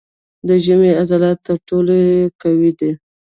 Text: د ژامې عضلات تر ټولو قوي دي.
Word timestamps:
د 0.47 0.49
ژامې 0.63 0.91
عضلات 1.01 1.37
تر 1.47 1.57
ټولو 1.67 1.95
قوي 2.41 2.71
دي. 2.79 2.91